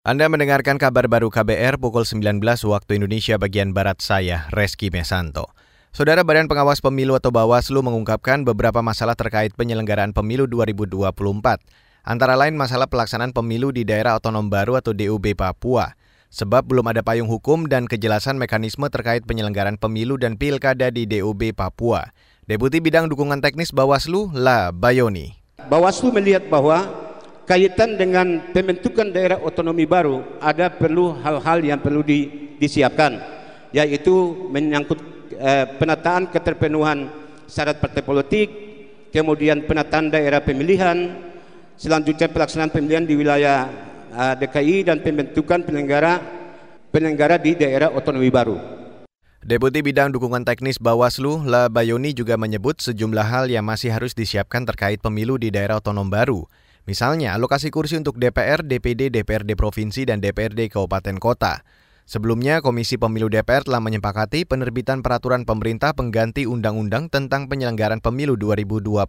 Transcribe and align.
Anda 0.00 0.32
mendengarkan 0.32 0.80
kabar 0.80 1.12
baru 1.12 1.28
KBR 1.28 1.76
pukul 1.76 2.08
19 2.08 2.40
waktu 2.40 2.96
Indonesia 2.96 3.36
bagian 3.36 3.76
Barat 3.76 4.00
saya, 4.00 4.48
Reski 4.48 4.88
Mesanto. 4.88 5.52
Saudara 5.92 6.24
Badan 6.24 6.48
Pengawas 6.48 6.80
Pemilu 6.80 7.20
atau 7.20 7.28
Bawaslu 7.28 7.84
mengungkapkan 7.84 8.40
beberapa 8.48 8.80
masalah 8.80 9.12
terkait 9.12 9.52
penyelenggaraan 9.60 10.16
pemilu 10.16 10.48
2024. 10.48 11.04
Antara 12.00 12.32
lain 12.32 12.56
masalah 12.56 12.88
pelaksanaan 12.88 13.36
pemilu 13.36 13.76
di 13.76 13.84
daerah 13.84 14.16
otonom 14.16 14.48
baru 14.48 14.80
atau 14.80 14.96
DUB 14.96 15.36
Papua. 15.36 15.92
Sebab 16.32 16.64
belum 16.64 16.96
ada 16.96 17.04
payung 17.04 17.28
hukum 17.28 17.68
dan 17.68 17.84
kejelasan 17.84 18.40
mekanisme 18.40 18.88
terkait 18.88 19.28
penyelenggaraan 19.28 19.76
pemilu 19.76 20.16
dan 20.16 20.40
pilkada 20.40 20.88
di 20.88 21.04
DUB 21.04 21.52
Papua. 21.52 22.08
Deputi 22.48 22.80
Bidang 22.80 23.12
Dukungan 23.12 23.44
Teknis 23.44 23.68
Bawaslu, 23.68 24.32
La 24.32 24.72
Bayoni. 24.72 25.36
Bawaslu 25.68 26.08
melihat 26.08 26.48
bahwa 26.48 26.88
kaitan 27.50 27.98
dengan 27.98 28.54
pembentukan 28.54 29.10
daerah 29.10 29.42
otonomi 29.42 29.82
baru 29.82 30.38
ada 30.38 30.70
perlu 30.70 31.18
hal-hal 31.18 31.58
yang 31.66 31.82
perlu 31.82 32.06
di, 32.06 32.54
disiapkan 32.62 33.18
yaitu 33.74 34.46
menyangkut 34.54 35.02
eh, 35.34 35.66
penataan 35.74 36.30
keterpenuhan 36.30 37.10
syarat 37.50 37.82
partai 37.82 38.06
politik 38.06 38.48
kemudian 39.10 39.66
penataan 39.66 40.14
daerah 40.14 40.38
pemilihan 40.38 41.26
selanjutnya 41.74 42.30
pelaksanaan 42.30 42.70
pemilihan 42.70 43.02
di 43.02 43.18
wilayah 43.18 43.66
eh, 44.14 44.34
DKI 44.46 44.86
dan 44.86 45.02
pembentukan 45.02 45.66
penyelenggara 45.66 46.22
penyelenggara 46.94 47.34
di 47.42 47.58
daerah 47.58 47.90
otonomi 47.90 48.30
baru 48.30 48.78
Deputi 49.42 49.82
Bidang 49.82 50.12
Dukungan 50.12 50.44
Teknis 50.44 50.76
Bawaslu, 50.76 51.42
La 51.48 51.66
Bayoni 51.66 52.12
juga 52.12 52.36
menyebut 52.36 52.78
sejumlah 52.78 53.24
hal 53.24 53.44
yang 53.50 53.64
masih 53.66 53.90
harus 53.90 54.12
disiapkan 54.14 54.68
terkait 54.68 55.00
pemilu 55.00 55.40
di 55.40 55.48
daerah 55.48 55.80
otonom 55.80 56.06
baru. 56.12 56.44
Misalnya, 56.90 57.38
alokasi 57.38 57.70
kursi 57.70 57.94
untuk 57.94 58.18
DPR, 58.18 58.66
DPD, 58.66 59.14
DPRD 59.14 59.54
Provinsi, 59.54 60.10
dan 60.10 60.18
DPRD 60.18 60.66
Kabupaten 60.74 61.22
Kota. 61.22 61.62
Sebelumnya, 62.02 62.58
Komisi 62.58 62.98
Pemilu 62.98 63.30
DPR 63.30 63.62
telah 63.62 63.78
menyepakati 63.78 64.42
penerbitan 64.42 64.98
peraturan 64.98 65.46
pemerintah 65.46 65.94
pengganti 65.94 66.50
Undang-Undang 66.50 67.06
tentang 67.06 67.46
penyelenggaraan 67.46 68.02
pemilu 68.02 68.34
2024 68.34 69.06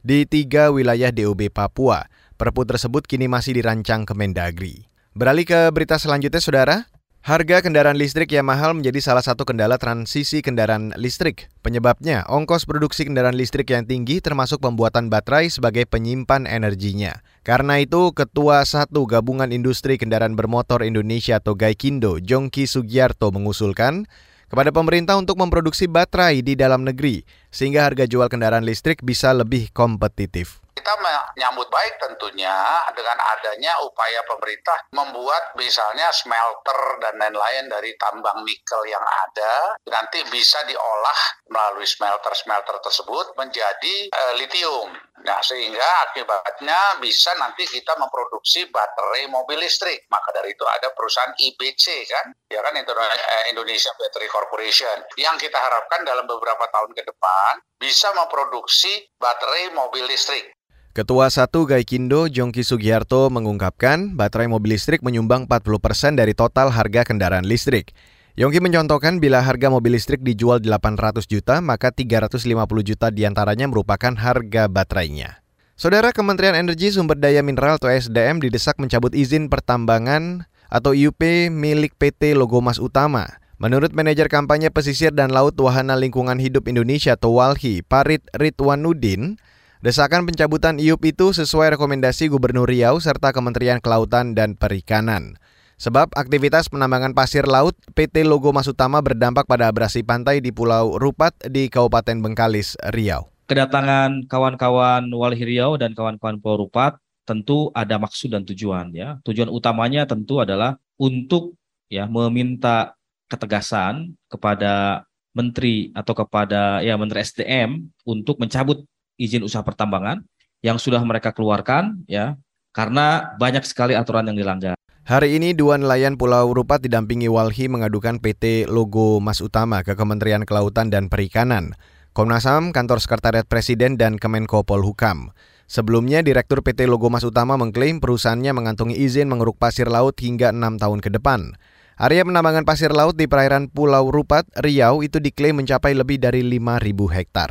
di 0.00 0.24
tiga 0.24 0.72
wilayah 0.72 1.12
DOB 1.12 1.52
Papua. 1.52 2.08
Perpu 2.40 2.64
tersebut 2.64 3.04
kini 3.04 3.28
masih 3.28 3.52
dirancang 3.52 4.08
Kemendagri. 4.08 4.88
Beralih 5.12 5.44
ke 5.44 5.68
berita 5.76 6.00
selanjutnya, 6.00 6.40
Saudara. 6.40 6.88
Harga 7.20 7.60
kendaraan 7.60 8.00
listrik 8.00 8.32
yang 8.32 8.48
mahal 8.48 8.72
menjadi 8.72 8.96
salah 9.04 9.20
satu 9.20 9.44
kendala 9.44 9.76
transisi 9.76 10.40
kendaraan 10.40 10.96
listrik. 10.96 11.52
Penyebabnya, 11.60 12.24
ongkos 12.24 12.64
produksi 12.64 13.04
kendaraan 13.04 13.36
listrik 13.36 13.76
yang 13.76 13.84
tinggi 13.84 14.24
termasuk 14.24 14.64
pembuatan 14.64 15.12
baterai 15.12 15.52
sebagai 15.52 15.84
penyimpan 15.84 16.48
energinya. 16.48 17.20
Karena 17.44 17.76
itu, 17.76 18.16
Ketua 18.16 18.64
Satu 18.64 19.04
Gabungan 19.04 19.52
Industri 19.52 20.00
Kendaraan 20.00 20.32
Bermotor 20.32 20.80
Indonesia 20.80 21.36
atau 21.36 21.52
Gaikindo, 21.52 22.16
Jongki 22.24 22.64
Sugiarto 22.64 23.28
mengusulkan 23.28 24.08
kepada 24.48 24.72
pemerintah 24.72 25.20
untuk 25.20 25.36
memproduksi 25.36 25.92
baterai 25.92 26.40
di 26.40 26.56
dalam 26.56 26.88
negeri 26.88 27.20
sehingga 27.52 27.84
harga 27.84 28.08
jual 28.08 28.32
kendaraan 28.32 28.64
listrik 28.64 29.04
bisa 29.04 29.36
lebih 29.36 29.68
kompetitif 29.76 30.64
kita 30.80 30.96
menyambut 31.34 31.68
baik 31.68 31.98
tentunya 31.98 32.54
dengan 32.94 33.18
adanya 33.36 33.78
upaya 33.84 34.22
pemerintah 34.26 34.86
membuat 34.94 35.54
misalnya 35.56 36.10
smelter 36.14 37.00
dan 37.02 37.18
lain-lain 37.18 37.70
dari 37.70 37.94
tambang 37.96 38.42
nikel 38.42 38.82
yang 38.86 39.02
ada 39.02 39.74
nanti 39.86 40.22
bisa 40.30 40.62
diolah 40.66 41.20
melalui 41.50 41.86
smelter-smelter 41.86 42.78
tersebut 42.82 43.34
menjadi 43.34 44.10
uh, 44.14 44.34
litium. 44.38 44.90
Nah, 45.20 45.36
sehingga 45.44 45.84
akibatnya 46.08 46.96
bisa 47.02 47.36
nanti 47.36 47.68
kita 47.68 47.92
memproduksi 48.00 48.72
baterai 48.72 49.28
mobil 49.28 49.60
listrik. 49.60 50.08
Maka 50.08 50.32
dari 50.32 50.56
itu 50.56 50.64
ada 50.64 50.88
perusahaan 50.96 51.36
IBC 51.36 52.08
kan, 52.08 52.32
ya 52.48 52.64
kan 52.64 52.72
eh, 52.72 53.44
Indonesia 53.52 53.92
Battery 54.00 54.28
Corporation. 54.32 54.96
Yang 55.20 55.48
kita 55.48 55.60
harapkan 55.60 56.08
dalam 56.08 56.24
beberapa 56.24 56.64
tahun 56.72 56.96
ke 56.96 57.04
depan 57.04 57.52
bisa 57.76 58.12
memproduksi 58.16 59.12
baterai 59.20 59.76
mobil 59.76 60.08
listrik. 60.08 60.56
Ketua 60.90 61.30
1 61.30 61.54
Gaikindo 61.70 62.26
Jongki 62.26 62.66
Sugiharto 62.66 63.30
mengungkapkan 63.30 64.18
baterai 64.18 64.50
mobil 64.50 64.74
listrik 64.74 65.06
menyumbang 65.06 65.46
40% 65.46 65.78
persen 65.78 66.18
dari 66.18 66.34
total 66.34 66.74
harga 66.74 67.06
kendaraan 67.06 67.46
listrik. 67.46 67.94
Yongki 68.34 68.58
mencontohkan 68.58 69.22
bila 69.22 69.38
harga 69.38 69.70
mobil 69.70 69.94
listrik 69.94 70.18
dijual 70.26 70.58
800 70.58 71.30
juta, 71.30 71.62
maka 71.62 71.94
350 71.94 72.42
juta 72.82 73.06
di 73.14 73.22
antaranya 73.22 73.70
merupakan 73.70 74.10
harga 74.18 74.66
baterainya. 74.66 75.38
Saudara 75.78 76.10
Kementerian 76.10 76.58
Energi 76.58 76.90
Sumber 76.90 77.14
Daya 77.14 77.46
Mineral 77.46 77.78
atau 77.78 77.86
SDM 77.86 78.42
didesak 78.42 78.74
mencabut 78.82 79.14
izin 79.14 79.46
pertambangan 79.46 80.50
atau 80.74 80.90
IUP 80.90 81.54
milik 81.54 81.94
PT 82.02 82.34
Logomas 82.34 82.82
Utama. 82.82 83.38
Menurut 83.62 83.94
manajer 83.94 84.26
kampanye 84.26 84.74
pesisir 84.74 85.14
dan 85.14 85.30
laut 85.30 85.54
Wahana 85.54 85.94
Lingkungan 85.94 86.42
Hidup 86.42 86.66
Indonesia 86.66 87.14
atau 87.14 87.38
WALHI, 87.38 87.86
Parit 87.86 88.26
Ridwanudin, 88.34 89.38
Desakan 89.80 90.28
pencabutan 90.28 90.76
IUP 90.76 91.16
itu 91.16 91.32
sesuai 91.32 91.72
rekomendasi 91.72 92.28
Gubernur 92.28 92.68
Riau 92.68 93.00
serta 93.00 93.32
Kementerian 93.32 93.80
Kelautan 93.80 94.36
dan 94.36 94.52
Perikanan. 94.52 95.40
Sebab 95.80 96.12
aktivitas 96.12 96.68
penambangan 96.68 97.16
pasir 97.16 97.48
laut 97.48 97.72
PT 97.96 98.28
Logo 98.28 98.52
Mas 98.52 98.68
Utama 98.68 99.00
berdampak 99.00 99.48
pada 99.48 99.72
abrasi 99.72 100.04
pantai 100.04 100.44
di 100.44 100.52
Pulau 100.52 101.00
Rupat 101.00 101.48
di 101.48 101.72
Kabupaten 101.72 102.20
Bengkalis, 102.20 102.76
Riau. 102.92 103.32
Kedatangan 103.48 104.28
kawan-kawan 104.28 105.08
Walhi 105.16 105.48
Riau 105.48 105.80
dan 105.80 105.96
kawan-kawan 105.96 106.44
Pulau 106.44 106.68
Rupat 106.68 107.00
tentu 107.24 107.72
ada 107.72 107.96
maksud 107.96 108.36
dan 108.36 108.44
tujuan 108.44 108.92
ya. 108.92 109.16
Tujuan 109.24 109.48
utamanya 109.48 110.04
tentu 110.04 110.44
adalah 110.44 110.76
untuk 111.00 111.56
ya 111.88 112.04
meminta 112.04 113.00
ketegasan 113.32 114.12
kepada 114.28 115.08
menteri 115.32 115.88
atau 115.96 116.12
kepada 116.12 116.84
ya 116.84 117.00
menteri 117.00 117.24
SDM 117.24 117.80
untuk 118.04 118.36
mencabut 118.36 118.84
izin 119.20 119.44
usaha 119.44 119.60
pertambangan 119.60 120.24
yang 120.64 120.80
sudah 120.80 121.04
mereka 121.04 121.36
keluarkan 121.36 122.00
ya 122.08 122.40
karena 122.72 123.36
banyak 123.36 123.60
sekali 123.68 123.92
aturan 123.92 124.24
yang 124.32 124.40
dilanggar. 124.40 124.74
Hari 125.04 125.36
ini 125.36 125.52
dua 125.56 125.76
nelayan 125.76 126.14
Pulau 126.14 126.54
Rupat 126.54 126.86
didampingi 126.86 127.26
Walhi 127.26 127.66
mengadukan 127.66 128.22
PT 128.22 128.70
Logo 128.70 129.18
Mas 129.18 129.42
Utama 129.44 129.82
ke 129.84 129.92
Kementerian 129.98 130.46
Kelautan 130.48 130.88
dan 130.88 131.12
Perikanan. 131.12 131.76
Komnas 132.10 132.42
HAM, 132.42 132.74
Kantor 132.74 132.98
Sekretariat 132.98 133.46
Presiden, 133.46 133.94
dan 133.94 134.18
Kemenko 134.18 134.66
Polhukam. 134.66 135.30
Sebelumnya, 135.70 136.26
Direktur 136.26 136.58
PT 136.58 136.90
Logo 136.90 137.06
Mas 137.06 137.22
Utama 137.22 137.54
mengklaim 137.54 138.02
perusahaannya 138.02 138.50
mengantongi 138.50 138.98
izin 138.98 139.30
mengeruk 139.30 139.62
pasir 139.62 139.86
laut 139.86 140.18
hingga 140.18 140.50
enam 140.50 140.74
tahun 140.74 140.98
ke 140.98 141.14
depan. 141.14 141.54
Area 141.94 142.26
penambangan 142.26 142.66
pasir 142.66 142.90
laut 142.90 143.14
di 143.14 143.30
perairan 143.30 143.70
Pulau 143.70 144.10
Rupat, 144.10 144.46
Riau 144.58 145.06
itu 145.06 145.22
diklaim 145.22 145.62
mencapai 145.62 145.94
lebih 145.94 146.18
dari 146.18 146.42
5.000 146.42 147.14
hektar. 147.14 147.50